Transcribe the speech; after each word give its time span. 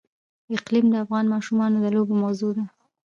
اقلیم 0.55 0.85
د 0.91 0.95
افغان 1.03 1.25
ماشومانو 1.33 1.75
د 1.83 1.85
لوبو 1.95 2.13
موضوع 2.23 2.51
ده. 2.57 2.65